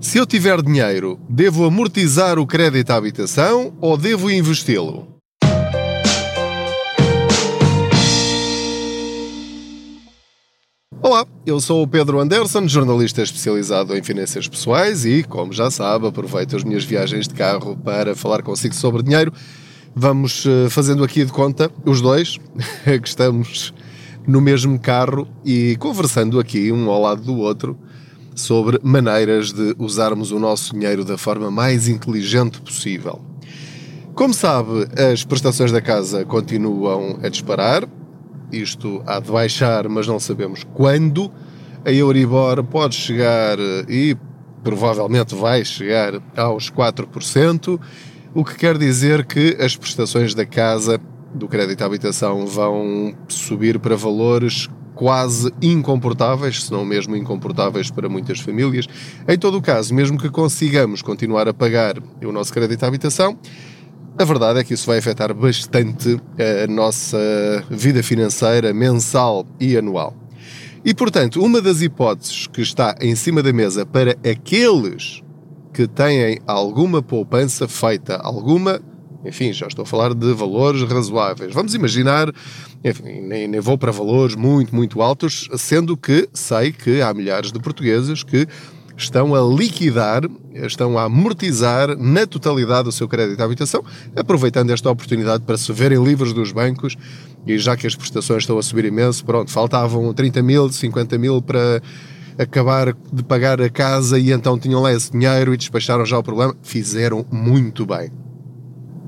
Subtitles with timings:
[0.00, 5.14] Se eu tiver dinheiro, devo amortizar o crédito à habitação ou devo investi-lo?
[11.00, 16.06] Olá, eu sou o Pedro Anderson, jornalista especializado em finanças pessoais e, como já sabe,
[16.06, 19.32] aproveito as minhas viagens de carro para falar consigo sobre dinheiro.
[19.94, 22.38] Vamos eh, fazendo aqui de conta, os dois,
[22.84, 23.72] que estamos
[24.26, 27.78] no mesmo carro e conversando aqui um ao lado do outro
[28.34, 33.20] sobre maneiras de usarmos o nosso dinheiro da forma mais inteligente possível.
[34.14, 37.88] Como sabe, as prestações da casa continuam a disparar.
[38.52, 41.32] Isto há de baixar, mas não sabemos quando.
[41.84, 43.58] A Euribor pode chegar
[43.88, 44.16] e
[44.62, 47.78] provavelmente vai chegar aos 4%,
[48.34, 50.98] o que quer dizer que as prestações da casa
[51.34, 58.08] do crédito à habitação vão subir para valores quase incomportáveis, se não mesmo incomportáveis para
[58.08, 58.86] muitas famílias.
[59.28, 63.38] Em todo o caso, mesmo que consigamos continuar a pagar o nosso crédito à habitação,
[64.16, 66.20] a verdade é que isso vai afetar bastante
[66.64, 67.18] a nossa
[67.68, 70.14] vida financeira mensal e anual.
[70.84, 75.22] E, portanto, uma das hipóteses que está em cima da mesa para aqueles
[75.72, 78.80] que têm alguma poupança feita, alguma
[79.24, 81.54] enfim, já estou a falar de valores razoáveis.
[81.54, 82.32] Vamos imaginar,
[82.84, 87.50] enfim, nem, nem vou para valores muito, muito altos, sendo que sei que há milhares
[87.50, 88.46] de portugueses que
[88.96, 90.22] estão a liquidar,
[90.52, 95.72] estão a amortizar na totalidade o seu crédito à habitação, aproveitando esta oportunidade para se
[95.72, 96.96] verem livres dos bancos
[97.46, 101.42] e já que as prestações estão a subir imenso, pronto, faltavam 30 mil, 50 mil
[101.42, 101.82] para
[102.38, 106.22] acabar de pagar a casa e então tinham lá esse dinheiro e despacharam já o
[106.22, 108.10] problema, fizeram muito bem.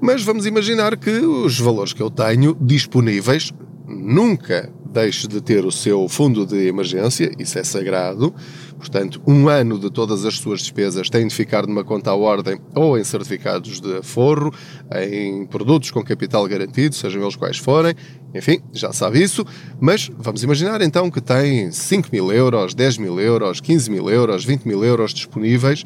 [0.01, 3.53] Mas vamos imaginar que os valores que eu tenho disponíveis
[3.87, 8.35] nunca deixe de ter o seu fundo de emergência, isso é sagrado.
[8.79, 12.59] Portanto, um ano de todas as suas despesas tem de ficar numa conta à ordem
[12.75, 14.53] ou em certificados de aforro,
[14.95, 17.95] em produtos com capital garantido, sejam eles quais forem.
[18.35, 19.45] Enfim, já sabe isso.
[19.81, 24.45] Mas vamos imaginar então que tem 5 mil euros, 10 mil euros, 15 mil euros,
[24.45, 25.85] 20 mil euros disponíveis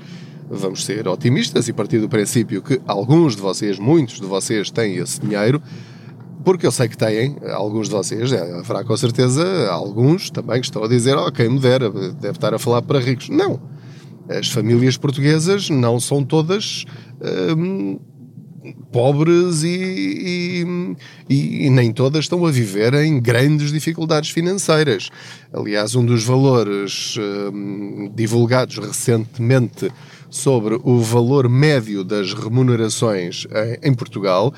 [0.51, 4.97] vamos ser otimistas e partir do princípio que alguns de vocês, muitos de vocês, têm
[4.97, 5.63] esse dinheiro,
[6.45, 10.67] porque eu sei que têm, alguns de vocês, é, haverá com certeza alguns também que
[10.67, 13.29] estão a dizer, oh, quem me dera, deve estar a falar para ricos.
[13.29, 13.61] Não.
[14.29, 16.85] As famílias portuguesas não são todas
[17.57, 17.99] hum,
[18.93, 20.65] pobres e,
[21.29, 25.09] e, e, nem todas estão a viver em grandes dificuldades financeiras.
[25.53, 27.17] Aliás, um dos valores
[27.53, 29.91] hum, divulgados recentemente
[30.29, 33.47] sobre o valor médio das remunerações
[33.83, 34.55] em Portugal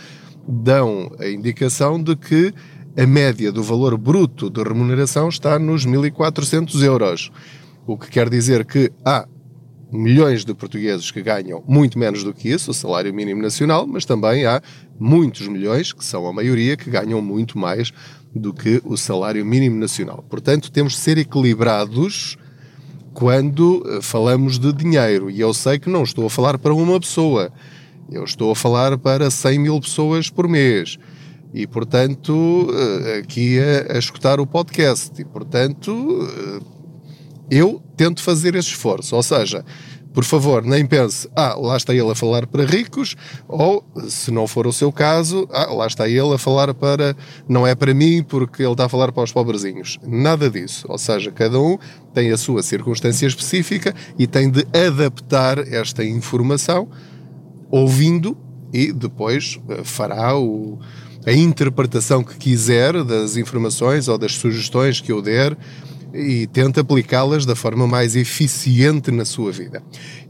[0.46, 2.52] dão a indicação de que
[2.96, 7.30] a média do valor bruto de remuneração está nos 1.400 euros.
[7.86, 9.26] O que quer dizer que há
[9.92, 14.04] milhões de portugueses que ganham muito menos do que isso, o salário mínimo nacional, mas
[14.06, 14.62] também há
[14.98, 17.92] muitos milhões, que são a maioria, que ganham muito mais
[18.34, 20.24] do que o salário mínimo nacional.
[20.28, 22.38] Portanto, temos de ser equilibrados
[23.12, 25.30] quando eh, falamos de dinheiro.
[25.30, 27.52] E eu sei que não estou a falar para uma pessoa,
[28.10, 30.98] eu estou a falar para 100 mil pessoas por mês.
[31.52, 35.20] E, portanto, eh, aqui a, a escutar o podcast.
[35.20, 36.71] E, portanto, eh,
[37.52, 39.14] eu tento fazer esse esforço.
[39.14, 39.62] Ou seja,
[40.14, 43.14] por favor, nem pense, ah, lá está ele a falar para ricos,
[43.46, 47.14] ou, se não for o seu caso, ah, lá está ele a falar para.
[47.46, 49.98] não é para mim porque ele está a falar para os pobrezinhos.
[50.02, 50.86] Nada disso.
[50.88, 51.76] Ou seja, cada um
[52.14, 56.88] tem a sua circunstância específica e tem de adaptar esta informação
[57.70, 58.36] ouvindo
[58.72, 60.78] e depois eh, fará o,
[61.26, 65.56] a interpretação que quiser das informações ou das sugestões que eu der
[66.14, 69.82] e tenta aplicá-las da forma mais eficiente na sua vida.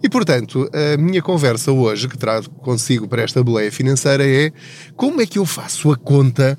[0.03, 4.53] E, portanto, a minha conversa hoje, que trago consigo para esta boleia financeira, é
[4.97, 6.59] como é que eu faço a conta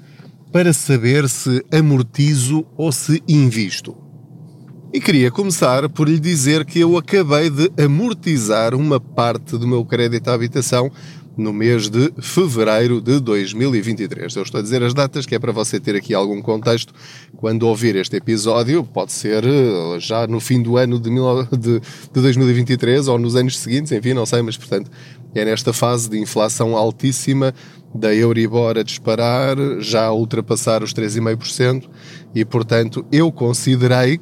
[0.51, 3.97] para saber se amortizo ou se invisto.
[4.94, 9.84] E queria começar por lhe dizer que eu acabei de amortizar uma parte do meu
[9.84, 10.91] crédito à habitação
[11.35, 14.35] no mês de fevereiro de 2023.
[14.35, 16.94] Eu estou a dizer as datas que é para você ter aqui algum contexto
[17.38, 18.84] quando ouvir este episódio.
[18.84, 21.09] Pode ser eh, já no fim do ano de,
[21.58, 24.91] de, de 2023 ou nos anos seguintes, enfim, não sei, mas portanto
[25.35, 27.53] é nesta fase de inflação altíssima
[27.94, 31.90] da Euribor a disparar, já a ultrapassar os 3,5%
[32.34, 34.20] e portanto eu considerei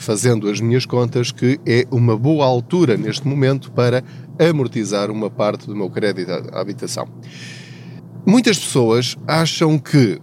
[0.00, 4.02] fazendo as minhas contas, que é uma boa altura neste momento para
[4.38, 7.06] amortizar uma parte do meu crédito à habitação.
[8.26, 10.18] Muitas pessoas acham que,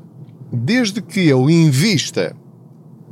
[0.52, 2.36] desde que eu invista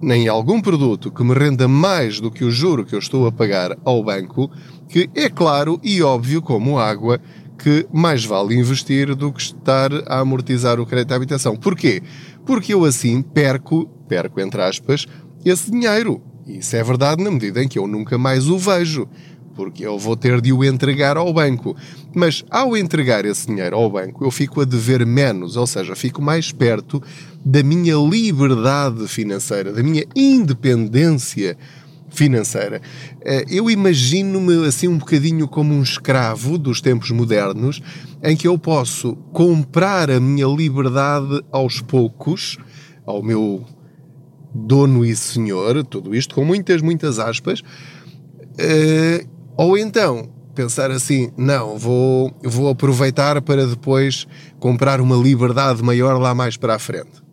[0.01, 3.31] em algum produto que me renda mais do que o juro que eu estou a
[3.31, 4.49] pagar ao banco,
[4.89, 7.21] que é claro e óbvio como água
[7.59, 11.55] que mais vale investir do que estar a amortizar o crédito à habitação.
[11.55, 12.01] Porquê?
[12.43, 15.05] Porque eu assim perco, perco entre aspas,
[15.45, 16.34] esse dinheiro.
[16.47, 19.07] Isso é verdade na medida em que eu nunca mais o vejo,
[19.55, 21.75] porque eu vou ter de o entregar ao banco.
[22.13, 26.21] Mas ao entregar esse dinheiro ao banco, eu fico a dever menos, ou seja, fico
[26.21, 27.01] mais perto
[27.43, 31.57] da minha liberdade financeira, da minha independência
[32.09, 32.81] financeira.
[33.21, 37.81] Eh, eu imagino-me assim um bocadinho como um escravo dos tempos modernos,
[38.23, 42.57] em que eu posso comprar a minha liberdade aos poucos,
[43.05, 43.65] ao meu
[44.55, 51.77] dono e senhor, tudo isto com muitas, muitas aspas, uh, ou então pensar assim, não,
[51.77, 54.25] vou, vou aproveitar para depois
[54.57, 57.25] comprar uma liberdade maior lá mais para a frente.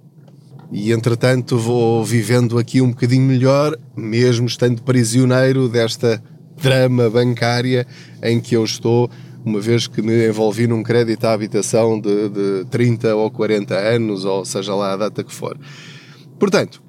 [0.73, 6.21] E entretanto vou vivendo aqui um bocadinho melhor, mesmo estando prisioneiro desta
[6.61, 7.87] drama bancária
[8.23, 9.09] em que eu estou,
[9.45, 14.25] uma vez que me envolvi num crédito à habitação de, de 30 ou 40 anos,
[14.25, 15.57] ou seja lá a data que for.
[16.39, 16.82] Portanto,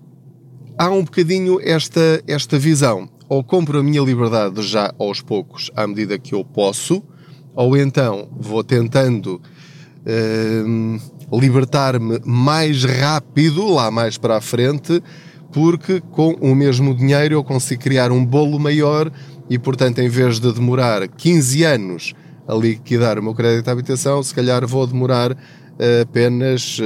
[0.83, 3.07] há um bocadinho esta, esta visão.
[3.29, 7.01] Ou compro a minha liberdade já aos poucos, à medida que eu posso,
[7.55, 9.41] ou então vou tentando
[10.05, 15.01] uh, libertar-me mais rápido, lá mais para a frente,
[15.53, 19.09] porque com o mesmo dinheiro eu consigo criar um bolo maior
[19.49, 22.13] e, portanto, em vez de demorar 15 anos
[22.45, 25.37] a liquidar o meu crédito à habitação, se calhar vou demorar
[26.01, 26.79] apenas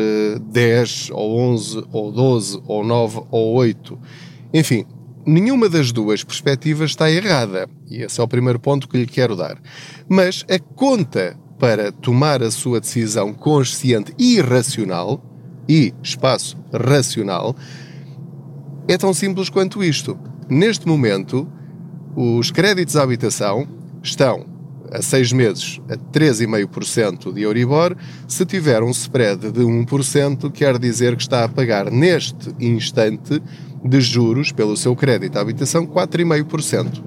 [0.49, 3.99] 10 eh, ou 11 ou 12 ou 9 ou 8.
[4.53, 4.85] Enfim,
[5.25, 7.69] nenhuma das duas perspectivas está errada.
[7.89, 9.57] E esse é o primeiro ponto que lhe quero dar.
[10.07, 15.23] Mas a conta para tomar a sua decisão consciente e racional,
[15.67, 17.55] e espaço racional,
[18.87, 20.17] é tão simples quanto isto.
[20.47, 21.51] Neste momento,
[22.15, 23.67] os créditos à habitação
[24.01, 24.56] estão
[24.91, 27.95] a 6 meses a 3,5% de Euribor,
[28.27, 33.41] se tiver um spread de 1%, quer dizer que está a pagar neste instante
[33.83, 37.03] de juros pelo seu crédito à habitação 4,5%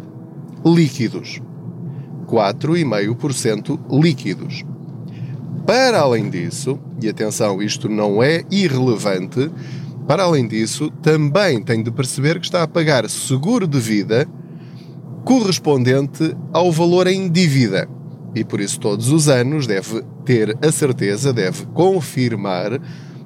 [0.64, 1.40] líquidos.
[2.26, 4.64] 4,5% líquidos.
[5.66, 9.50] Para além disso, e atenção, isto não é irrelevante,
[10.06, 14.26] para além disso, também tem de perceber que está a pagar seguro de vida
[15.24, 17.88] correspondente ao valor em dívida.
[18.34, 22.80] E por isso, todos os anos, deve ter a certeza, deve confirmar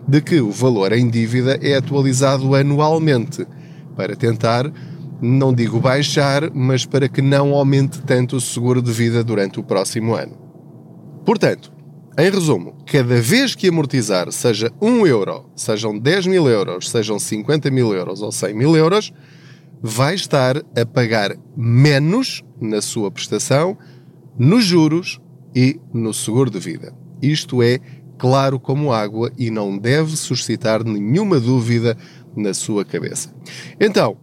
[0.06, 3.46] de que o valor em dívida é atualizado anualmente,
[3.96, 4.70] para tentar,
[5.20, 9.62] não digo baixar, mas para que não aumente tanto o seguro de vida durante o
[9.62, 10.37] próximo ano.
[11.25, 11.73] Portanto,
[12.19, 17.70] em resumo, cada vez que amortizar, seja 1 euro, sejam 10 mil euros, sejam 50
[17.70, 19.12] mil euros ou 100 mil euros,
[19.87, 23.77] vai estar a pagar menos na sua prestação,
[24.39, 25.21] nos juros
[25.55, 26.97] e no seguro de vida.
[27.21, 27.79] Isto é
[28.17, 31.99] claro como água e não deve suscitar nenhuma dúvida
[32.35, 33.37] na sua cabeça.
[33.79, 34.17] Então,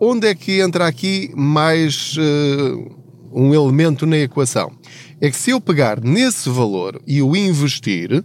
[0.00, 2.96] onde é que entra aqui mais uh,
[3.34, 4.72] um elemento na equação?
[5.20, 8.24] É que se eu pegar nesse valor e o investir,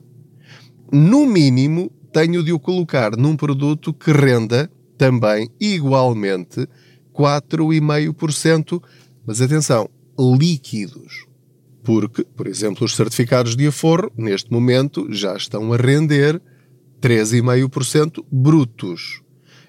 [0.90, 6.68] no mínimo tenho de o colocar num produto que renda também igualmente
[7.14, 8.82] 4,5%,
[9.26, 9.90] mas atenção,
[10.20, 11.26] líquidos.
[11.84, 16.42] Porque, por exemplo, os certificados de aforro, neste momento, já estão a render
[17.02, 19.22] 3,5% brutos.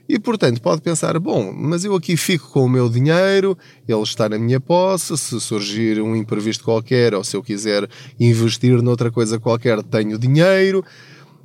[0.08, 3.56] E, portanto, pode pensar: bom, mas eu aqui fico com o meu dinheiro,
[3.86, 8.82] ele está na minha posse, se surgir um imprevisto qualquer ou se eu quiser investir
[8.82, 10.82] noutra coisa qualquer, tenho dinheiro.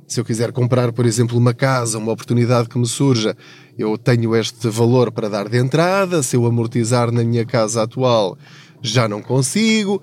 [0.06, 3.36] Se eu quiser comprar, por exemplo, uma casa, uma oportunidade que me surja,
[3.76, 6.22] eu tenho este valor para dar de entrada.
[6.22, 8.36] Se eu amortizar na minha casa atual,
[8.82, 10.02] já não consigo.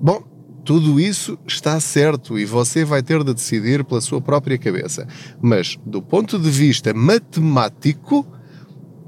[0.00, 0.22] Bom,
[0.64, 5.06] tudo isso está certo e você vai ter de decidir pela sua própria cabeça.
[5.40, 8.26] Mas, do ponto de vista matemático,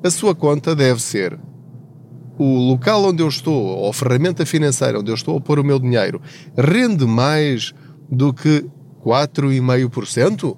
[0.05, 1.39] a sua conta deve ser
[2.39, 5.65] o local onde eu estou, ou a ferramenta financeira onde eu estou a pôr o
[5.65, 6.23] meu dinheiro,
[6.57, 7.75] rende mais
[8.09, 8.65] do que
[9.05, 10.57] 4,5%,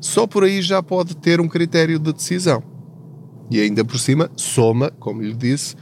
[0.00, 2.62] só por aí já pode ter um critério de decisão.
[3.50, 5.74] E ainda por cima, soma, como lhe disse,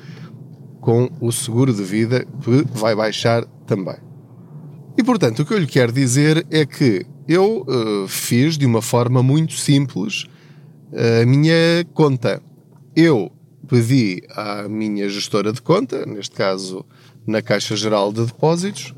[0.80, 3.97] com o seguro de vida que vai baixar também.
[4.97, 8.80] E portanto, o que eu lhe quero dizer é que eu uh, fiz de uma
[8.80, 10.26] forma muito simples
[10.92, 12.40] a minha conta.
[12.95, 13.30] Eu
[13.68, 16.85] pedi à minha gestora de conta, neste caso
[17.26, 18.95] na Caixa Geral de Depósitos,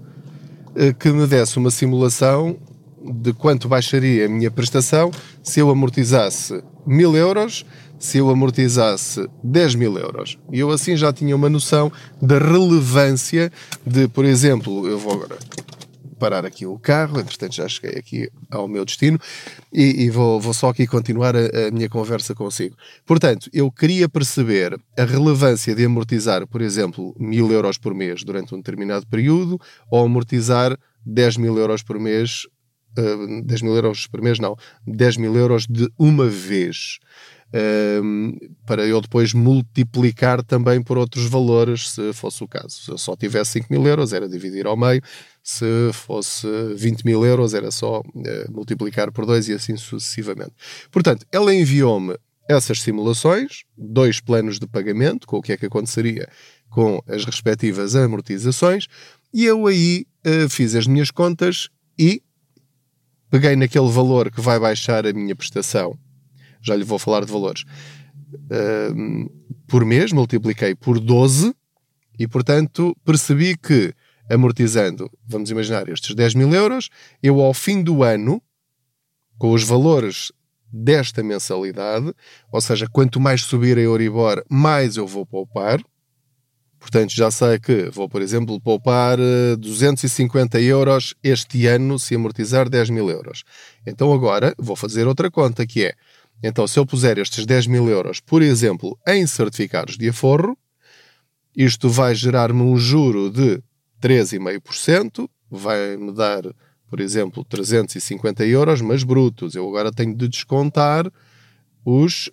[0.70, 2.58] uh, que me desse uma simulação
[3.04, 5.10] de quanto baixaria a minha prestação
[5.42, 7.64] se eu amortizasse mil euros,
[7.98, 10.38] se eu amortizasse 10 mil euros.
[10.52, 11.90] E eu assim já tinha uma noção
[12.20, 13.50] da relevância
[13.84, 15.38] de, por exemplo, eu vou agora
[16.18, 19.18] parar aqui o carro, entretanto já cheguei aqui ao meu destino
[19.72, 22.76] e, e vou, vou, só aqui continuar a, a, minha conversa consigo.
[23.06, 28.54] Portanto, eu queria perceber a relevância de amortizar, por exemplo, mil euros por mês durante
[28.54, 30.76] um determinado período ou amortizar
[31.06, 32.46] 10 mil euros por mês,
[32.98, 36.98] uh, eh, 10 mil euros por mês não, 10 mil euros de uma vez
[38.66, 42.70] para eu depois multiplicar também por outros valores, se fosse o caso.
[42.70, 45.02] Se eu só tivesse 5 mil euros, era dividir ao meio,
[45.42, 50.52] se fosse 20 mil euros, era só uh, multiplicar por 2 e assim sucessivamente.
[50.90, 52.16] Portanto, ela enviou-me
[52.48, 56.28] essas simulações, dois planos de pagamento, com o que é que aconteceria
[56.70, 58.86] com as respectivas amortizações,
[59.32, 62.22] e eu aí uh, fiz as minhas contas e
[63.30, 65.98] peguei naquele valor que vai baixar a minha prestação
[66.60, 67.64] já lhe vou falar de valores,
[68.32, 69.30] uh,
[69.66, 71.54] por mês, multipliquei por 12
[72.18, 73.92] e, portanto, percebi que
[74.30, 76.90] amortizando, vamos imaginar, estes 10 mil euros,
[77.22, 78.42] eu ao fim do ano,
[79.38, 80.30] com os valores
[80.70, 82.12] desta mensalidade,
[82.52, 85.80] ou seja, quanto mais subir a Euribor, mais eu vou poupar.
[86.78, 89.18] Portanto, já sei que vou, por exemplo, poupar
[89.58, 93.42] 250 eh, euros este ano se amortizar 10 mil euros.
[93.86, 95.94] Então agora vou fazer outra conta, que é
[96.42, 100.56] então, se eu puser estes 10 mil euros, por exemplo, em certificados de aforro,
[101.56, 103.60] isto vai gerar-me um juro de
[104.00, 106.42] 3,5%, vai-me dar,
[106.88, 109.56] por exemplo, 350 euros, mas brutos.
[109.56, 111.10] Eu agora tenho de descontar
[111.84, 112.30] os,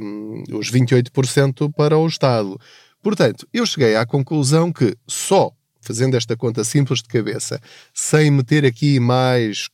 [0.00, 2.56] um, os 28% para o Estado.
[3.02, 7.60] Portanto, eu cheguei à conclusão que só fazendo esta conta simples de cabeça,
[7.94, 9.68] sem meter aqui mais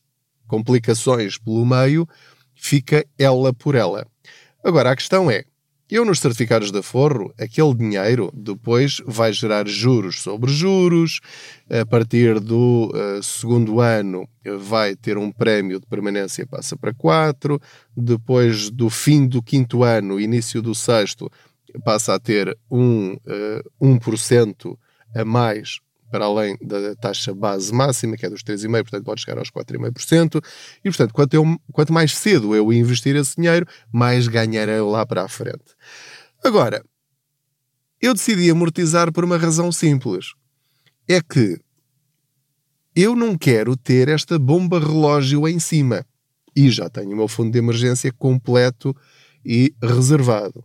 [0.47, 2.07] complicações pelo meio,
[2.55, 4.07] fica ela por ela.
[4.63, 5.43] Agora, a questão é,
[5.89, 11.19] eu nos certificados de aforro, aquele dinheiro depois vai gerar juros sobre juros,
[11.69, 14.27] a partir do uh, segundo ano
[14.59, 17.61] vai ter um prémio de permanência passa para 4,
[17.95, 21.31] depois do fim do quinto ano, início do sexto,
[21.79, 24.77] passa a ter um, uh, 1%
[25.15, 25.79] a mais
[26.09, 30.43] para além da taxa base máxima, que é dos 3,5%, portanto pode chegar aos 4,5%.
[30.79, 31.43] E, portanto, quanto, eu,
[31.73, 35.75] quanto mais cedo eu investir esse dinheiro, mais ganharei lá para a frente.
[36.43, 36.83] Agora,
[38.01, 40.33] eu decidi amortizar por uma razão simples.
[41.07, 41.59] É que
[42.95, 46.05] eu não quero ter esta bomba relógio em cima.
[46.55, 48.95] E já tenho o meu fundo de emergência completo
[49.45, 50.63] e reservado.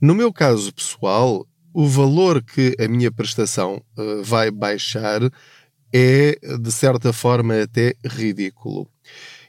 [0.00, 5.22] No meu caso pessoal, o valor que a minha prestação uh, vai baixar
[5.92, 8.88] é, de certa forma, até ridículo.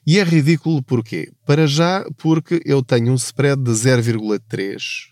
[0.06, 1.32] E é ridículo porquê?
[1.46, 5.10] Para já, porque eu tenho um spread de 0,3,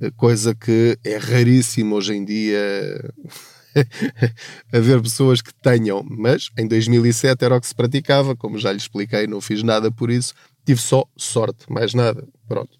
[0.00, 2.60] eh, coisa que é raríssimo hoje em dia
[4.72, 8.78] haver pessoas que tenham, mas em 2007 era o que se praticava, como já lhe
[8.78, 10.34] expliquei, não fiz nada por isso,
[10.64, 12.26] tive só sorte, mais nada.
[12.46, 12.78] Pronto.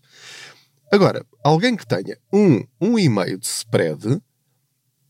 [0.90, 4.20] Agora, alguém que tenha um, um e meio de spread,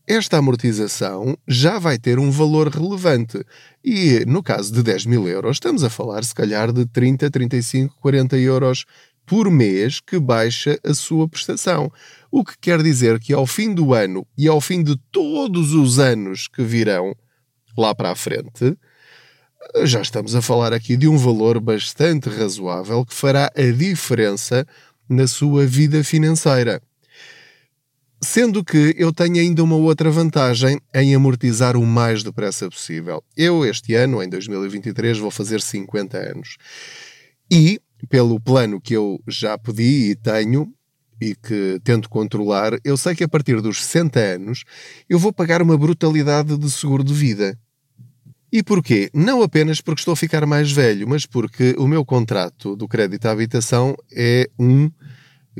[0.07, 3.43] esta amortização já vai ter um valor relevante.
[3.83, 7.95] E no caso de 10 mil euros, estamos a falar se calhar de 30, 35,
[7.99, 8.85] 40 euros
[9.25, 11.91] por mês que baixa a sua prestação.
[12.31, 15.99] O que quer dizer que ao fim do ano e ao fim de todos os
[15.99, 17.13] anos que virão
[17.77, 18.77] lá para a frente,
[19.83, 24.65] já estamos a falar aqui de um valor bastante razoável que fará a diferença
[25.09, 26.81] na sua vida financeira.
[28.21, 33.23] Sendo que eu tenho ainda uma outra vantagem em amortizar o mais depressa possível.
[33.35, 36.57] Eu, este ano, em 2023, vou fazer 50 anos.
[37.51, 40.73] E, pelo plano que eu já pedi e tenho,
[41.21, 44.63] e que tento controlar, eu sei que a partir dos 60 anos
[45.09, 47.57] eu vou pagar uma brutalidade de seguro de vida.
[48.51, 49.09] E porquê?
[49.13, 53.25] Não apenas porque estou a ficar mais velho, mas porque o meu contrato do crédito
[53.25, 54.89] à habitação é um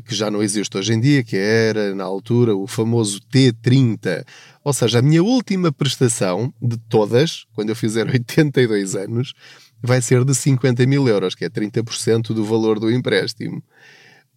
[0.05, 4.23] que já não existe hoje em dia, que era, na altura, o famoso T30.
[4.63, 9.33] Ou seja, a minha última prestação de todas, quando eu fizer 82 anos,
[9.81, 13.61] vai ser de 50 mil euros, que é 30% do valor do empréstimo.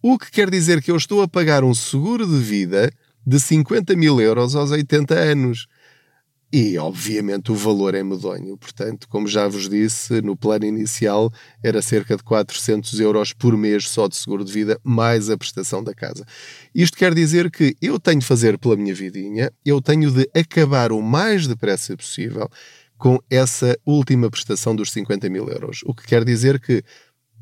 [0.02, 2.90] O que quer dizer que eu estou a pagar um seguro de vida
[3.26, 5.66] de 50 mil euros aos 80 anos.
[6.52, 8.57] E, obviamente, o valor é medonho.
[8.57, 13.88] Portanto, como já vos disse, no plano inicial era cerca de 400 euros por mês
[13.88, 16.26] só de seguro de vida, mais a prestação da casa.
[16.75, 20.90] Isto quer dizer que eu tenho de fazer pela minha vidinha, eu tenho de acabar
[20.90, 22.49] o mais depressa possível
[22.99, 25.80] com essa última prestação dos 50 mil euros.
[25.87, 26.83] O que quer dizer que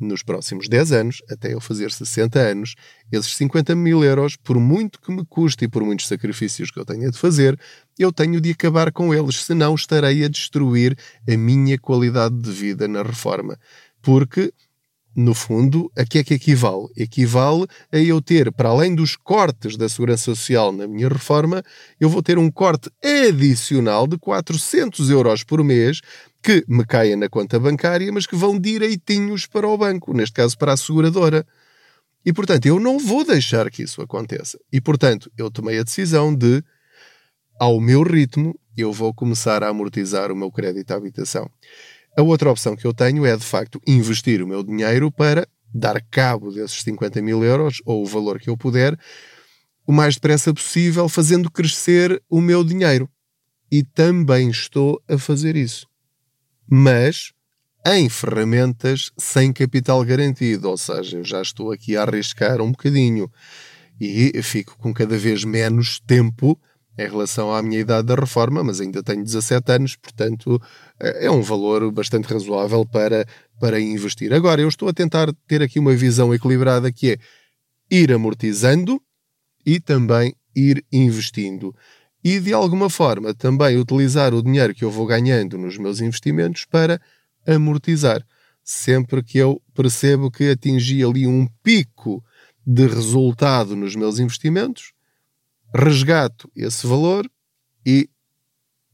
[0.00, 2.74] nos próximos 10 anos, até eu fazer 60 anos,
[3.10, 6.84] esses 50 mil euros, por muito que me custe e por muitos sacrifícios que eu
[6.84, 7.58] tenha de fazer,
[7.98, 10.96] eu tenho de acabar com eles, senão estarei a destruir
[11.28, 13.58] a minha qualidade de vida na reforma.
[14.00, 14.52] Porque
[15.18, 16.86] no fundo, a que é que equivale?
[16.96, 21.60] Equivale a eu ter, para além dos cortes da Segurança Social na minha reforma,
[21.98, 26.00] eu vou ter um corte adicional de 400 euros por mês
[26.40, 30.56] que me caia na conta bancária, mas que vão direitinhos para o banco, neste caso
[30.56, 31.44] para a seguradora.
[32.24, 34.56] E, portanto, eu não vou deixar que isso aconteça.
[34.72, 36.62] E, portanto, eu tomei a decisão de,
[37.58, 41.50] ao meu ritmo, eu vou começar a amortizar o meu crédito à habitação.
[42.18, 46.02] A outra opção que eu tenho é, de facto, investir o meu dinheiro para dar
[46.10, 48.98] cabo desses 50 mil euros, ou o valor que eu puder,
[49.86, 53.08] o mais depressa possível, fazendo crescer o meu dinheiro.
[53.70, 55.86] E também estou a fazer isso.
[56.68, 57.30] Mas
[57.86, 63.30] em ferramentas sem capital garantido, ou seja, eu já estou aqui a arriscar um bocadinho
[64.00, 66.60] e fico com cada vez menos tempo
[66.98, 70.60] em relação à minha idade da reforma, mas ainda tenho 17 anos, portanto
[70.98, 73.24] eh, é um valor bastante razoável para,
[73.60, 74.32] para investir.
[74.34, 77.18] Agora, eu estou a tentar ter aqui uma visão equilibrada que é
[77.88, 79.00] ir amortizando
[79.64, 81.72] e também ir investindo.
[82.22, 86.64] E de alguma forma também utilizar o dinheiro que eu vou ganhando nos meus investimentos
[86.64, 87.00] para
[87.46, 88.26] amortizar.
[88.64, 92.22] Sempre que eu percebo que atingi ali um pico
[92.66, 94.92] de resultado nos meus investimentos,
[95.74, 97.28] resgato esse valor
[97.84, 98.08] e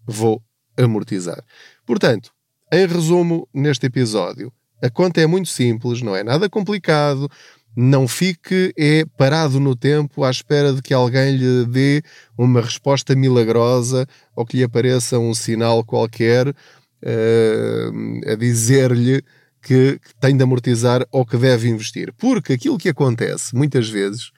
[0.07, 0.43] vou
[0.77, 1.43] amortizar.
[1.87, 2.31] Portanto,
[2.73, 4.53] em resumo, neste episódio,
[4.83, 7.31] a conta é muito simples, não é nada complicado,
[7.77, 12.03] não fique é parado no tempo à espera de que alguém lhe dê
[12.39, 19.23] uma resposta milagrosa ou que lhe apareça um sinal qualquer uh, a dizer-lhe
[19.61, 22.13] que, que tem de amortizar ou que deve investir.
[22.17, 24.31] Porque aquilo que acontece muitas vezes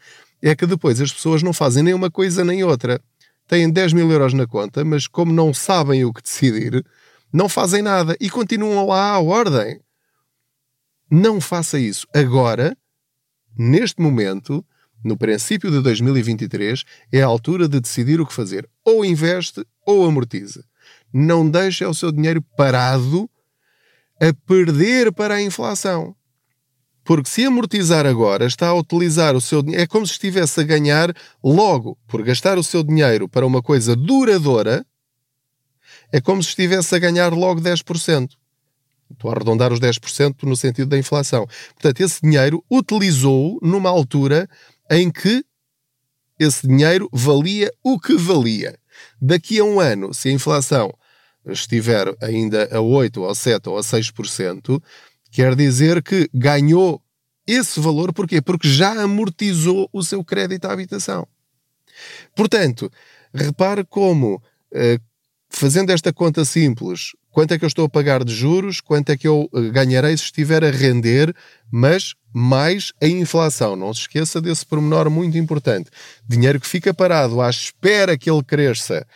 [0.43, 3.01] é que depois as pessoas não fazem nem uma coisa nem outra.
[3.47, 6.85] Têm 10 mil euros na conta, mas como não sabem o que decidir,
[7.33, 9.81] não fazem nada e continuam lá à ordem.
[11.11, 12.07] Não faça isso.
[12.13, 12.77] Agora,
[13.57, 14.65] neste momento,
[15.05, 18.69] no princípio de 2023, é a altura de decidir o que fazer.
[18.85, 20.65] Ou investe ou amortiza.
[21.13, 23.31] Não deixe o seu dinheiro parado
[24.21, 26.17] a perder para a inflação.
[27.07, 29.85] Porque se amortizar agora, está a utilizar o seu dinheiro.
[29.85, 33.95] É como se estivesse a ganhar logo, por gastar o seu dinheiro para uma coisa
[33.95, 34.85] duradoura,
[36.13, 38.31] é como se estivesse a ganhar logo 10%.
[39.13, 41.47] Estou a arredondar os 10% no sentido da inflação.
[41.75, 44.49] Portanto, esse dinheiro utilizou numa altura
[44.91, 45.45] em que
[46.41, 48.77] esse dinheiro valia o que valia.
[49.23, 50.93] Daqui a um ano, se a inflação
[51.47, 54.83] estiver ainda a 8, ou a 7 ou a 6%,
[55.37, 56.99] Quer dizer que ganhou
[57.47, 58.41] esse valor, porquê?
[58.41, 61.29] Porque já amortizou o seu crédito à habitação.
[62.35, 62.91] Portanto,
[63.35, 64.99] repare como, eh,
[65.51, 69.17] fazendo esta conta simples, quanto é que eu estou a pagar de juros, quanto é
[69.19, 71.37] que eu eh, ganharei se estiver a render,
[71.71, 73.77] mas mais a inflação.
[73.77, 75.91] Não se esqueça desse pormenor muito importante.
[76.27, 79.07] Dinheiro que fica parado à espera que ele cresça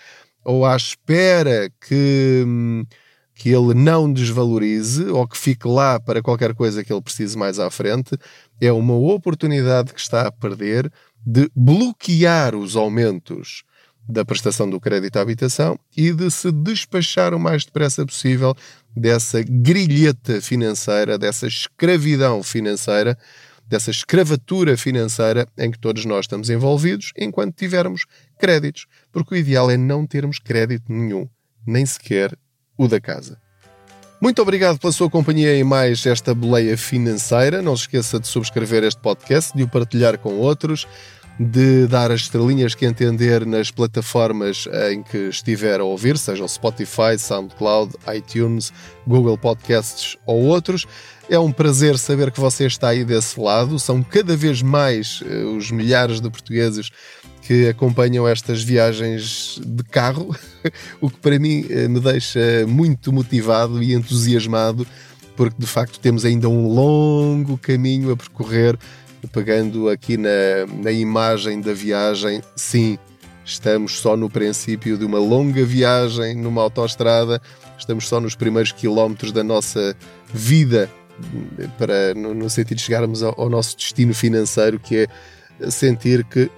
[0.45, 2.45] ou à espera que.
[3.41, 7.59] Que ele não desvalorize ou que fique lá para qualquer coisa que ele precise mais
[7.59, 8.15] à frente,
[8.61, 10.93] é uma oportunidade que está a perder
[11.25, 13.63] de bloquear os aumentos
[14.07, 18.55] da prestação do crédito à habitação e de se despachar o mais depressa possível
[18.95, 23.17] dessa grilheta financeira, dessa escravidão financeira,
[23.67, 28.05] dessa escravatura financeira em que todos nós estamos envolvidos enquanto tivermos
[28.39, 28.85] créditos.
[29.11, 31.27] Porque o ideal é não termos crédito nenhum,
[31.67, 32.37] nem sequer
[32.81, 33.37] o da casa.
[34.23, 37.61] Muito obrigado pela sua companhia em mais esta boleia financeira.
[37.61, 40.87] Não se esqueça de subscrever este podcast, de o partilhar com outros,
[41.39, 47.19] de dar as estrelinhas que entender nas plataformas em que estiver a ouvir, sejam Spotify,
[47.19, 48.73] SoundCloud, iTunes,
[49.07, 50.87] Google Podcasts ou outros.
[51.29, 53.79] É um prazer saber que você está aí desse lado.
[53.79, 56.91] São cada vez mais eh, os milhares de portugueses
[57.51, 60.37] que acompanham estas viagens de carro,
[61.01, 64.87] o que para mim eh, me deixa muito motivado e entusiasmado,
[65.35, 68.79] porque de facto temos ainda um longo caminho a percorrer.
[69.33, 70.31] Pegando aqui na,
[70.81, 72.97] na imagem da viagem, sim,
[73.45, 77.43] estamos só no princípio de uma longa viagem numa autoestrada,
[77.77, 79.97] estamos só nos primeiros quilómetros da nossa
[80.33, 80.89] vida
[81.77, 85.09] para, no, no sentido de chegarmos ao, ao nosso destino financeiro, que
[85.61, 86.49] é sentir que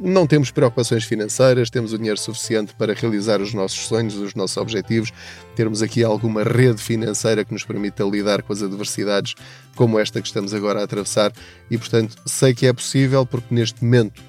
[0.00, 4.56] não temos preocupações financeiras, temos o dinheiro suficiente para realizar os nossos sonhos, os nossos
[4.56, 5.12] objetivos,
[5.54, 9.34] termos aqui alguma rede financeira que nos permita lidar com as adversidades
[9.74, 11.32] como esta que estamos agora a atravessar
[11.70, 14.22] e, portanto, sei que é possível porque neste momento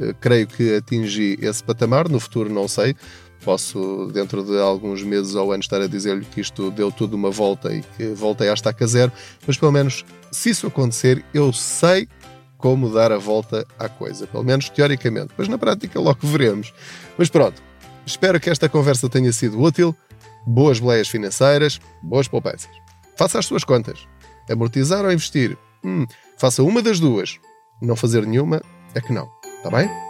[0.00, 2.96] eh, creio que atingi esse patamar, no futuro não sei.
[3.42, 7.30] Posso, dentro de alguns meses ou anos, estar a dizer-lhe que isto deu tudo uma
[7.30, 9.10] volta e que voltei à estaca zero,
[9.46, 12.06] mas pelo menos, se isso acontecer, eu sei
[12.60, 15.32] como dar a volta à coisa, pelo menos teoricamente.
[15.36, 16.72] Mas na prática logo veremos.
[17.16, 17.62] Mas pronto,
[18.06, 19.94] espero que esta conversa tenha sido útil.
[20.46, 22.70] Boas boleias financeiras, boas poupanças.
[23.16, 24.06] Faça as suas contas.
[24.50, 25.56] Amortizar ou investir?
[25.84, 26.06] Hum,
[26.38, 27.38] faça uma das duas.
[27.80, 28.62] Não fazer nenhuma
[28.94, 29.28] é que não.
[29.62, 30.09] Tá bem?